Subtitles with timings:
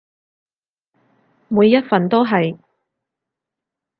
[1.47, 2.57] 每一份都係